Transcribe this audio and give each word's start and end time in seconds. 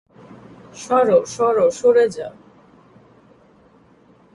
সরো, 0.75 1.17
সরো, 1.25 1.65
সরে 1.71 2.05
যাও। 2.09 2.33